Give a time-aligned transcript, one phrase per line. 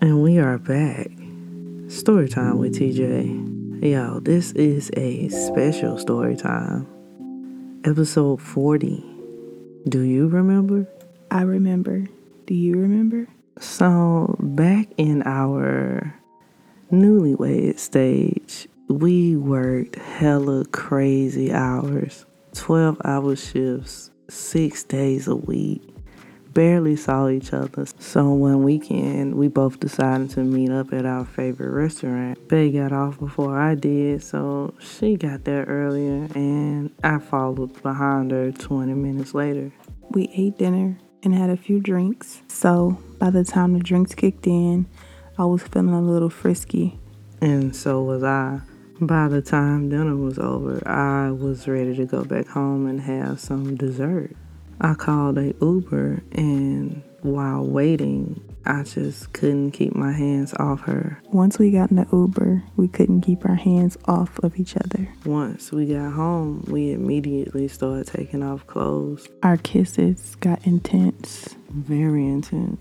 [0.00, 1.10] And we are back.
[1.88, 3.82] Story time with TJ.
[3.82, 6.86] Y'all, this is a special story time.
[7.84, 9.04] Episode 40.
[9.88, 10.86] Do you remember?
[11.32, 12.06] I remember.
[12.46, 13.26] Do you remember?
[13.58, 16.14] So, back in our
[16.92, 22.24] newlywed stage, we worked hella crazy hours
[22.54, 25.82] 12 hour shifts, six days a week
[26.58, 27.86] barely saw each other.
[28.00, 32.48] So one weekend, we both decided to meet up at our favorite restaurant.
[32.48, 38.32] Bay got off before I did, so she got there earlier, and I followed behind
[38.32, 39.70] her 20 minutes later.
[40.10, 42.42] We ate dinner and had a few drinks.
[42.48, 44.88] So by the time the drinks kicked in,
[45.38, 46.98] I was feeling a little frisky.
[47.40, 48.62] And so was I.
[49.00, 53.38] By the time dinner was over, I was ready to go back home and have
[53.38, 54.34] some dessert.
[54.80, 61.20] I called a Uber and while waiting, I just couldn't keep my hands off her.
[61.32, 65.08] Once we got in the Uber, we couldn't keep our hands off of each other.
[65.24, 69.28] Once we got home, we immediately started taking off clothes.
[69.42, 71.56] Our kisses got intense.
[71.70, 72.80] Very intense.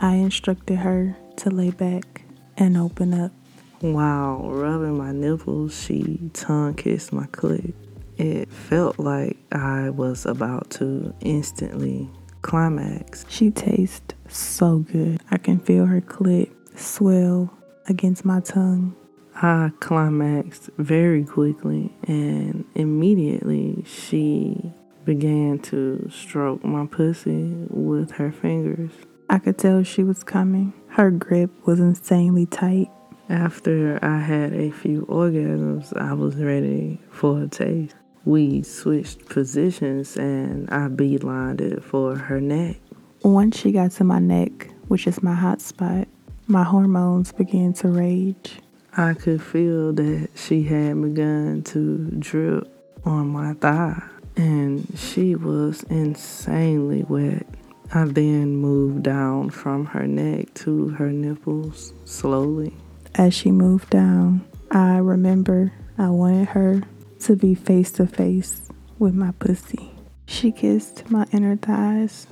[0.00, 2.22] I instructed her to lay back
[2.56, 3.32] and open up.
[3.80, 7.74] While rubbing my nipples, she tongue kissed my clit.
[8.22, 12.08] It felt like I was about to instantly
[12.42, 13.26] climax.
[13.28, 15.20] She tastes so good.
[15.32, 17.52] I can feel her clit swell
[17.88, 18.94] against my tongue.
[19.34, 24.72] I climaxed very quickly, and immediately she
[25.04, 28.92] began to stroke my pussy with her fingers.
[29.30, 30.72] I could tell she was coming.
[30.90, 32.88] Her grip was insanely tight.
[33.28, 40.16] After I had a few orgasms, I was ready for a taste we switched positions
[40.16, 42.76] and I beelined it for her neck.
[43.22, 46.08] Once she got to my neck, which is my hot spot,
[46.46, 48.60] my hormones began to rage.
[48.96, 52.68] I could feel that she had begun to drip
[53.04, 54.02] on my thigh,
[54.36, 57.46] and she was insanely wet.
[57.94, 62.74] I then moved down from her neck to her nipples slowly.
[63.14, 66.82] As she moved down, I remember I wanted her
[67.22, 68.68] to be face to face
[68.98, 69.92] with my pussy.
[70.26, 72.26] She kissed my inner thighs,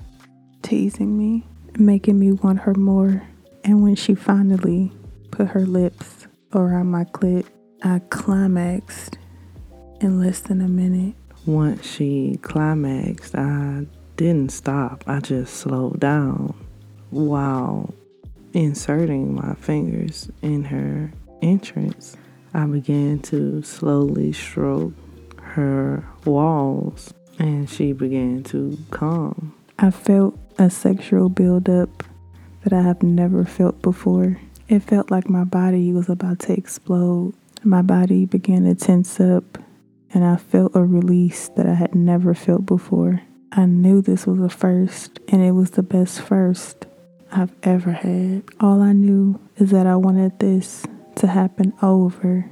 [0.63, 1.47] teasing me,
[1.79, 3.23] making me want her more.
[3.63, 4.91] And when she finally
[5.31, 7.47] put her lips around my clit,
[7.83, 9.19] I climaxed
[10.01, 11.15] in less than a minute.
[11.47, 13.87] Once she climaxed, I
[14.17, 15.05] didn't stop.
[15.07, 16.55] I just slowed down
[17.11, 17.95] while
[18.53, 21.13] inserting my fingers in her
[21.43, 22.17] entrance.
[22.53, 24.95] I began to slowly stroke
[25.41, 29.55] her walls and she began to calm.
[29.79, 32.05] I felt a sexual buildup
[32.63, 34.39] that I have never felt before.
[34.69, 37.35] It felt like my body was about to explode.
[37.63, 39.59] My body began to tense up
[40.13, 43.23] and I felt a release that I had never felt before.
[43.53, 46.87] I knew this was a first and it was the best first
[47.33, 48.43] I've ever had.
[48.61, 50.85] All I knew is that I wanted this
[51.21, 52.51] to happen over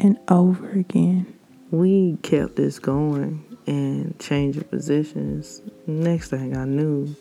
[0.00, 1.26] and over again.
[1.70, 5.60] We kept this going and changing positions.
[5.86, 7.14] Next thing I knew,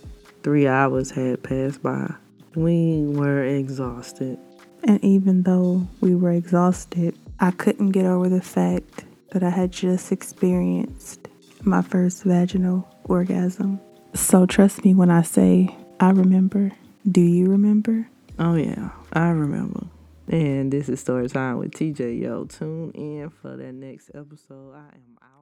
[0.43, 2.13] three hours had passed by.
[2.55, 4.39] We were exhausted.
[4.85, 9.71] And even though we were exhausted, I couldn't get over the fact that I had
[9.71, 11.27] just experienced
[11.63, 13.81] my first vaginal orgasm.
[14.13, 16.71] So trust me when I say I remember.
[17.09, 18.07] Do you remember?
[18.39, 19.85] Oh, yeah, I remember.
[20.31, 22.21] And this is Story Time with TJ.
[22.21, 24.73] Yo, tune in for that next episode.
[24.73, 25.40] I am out.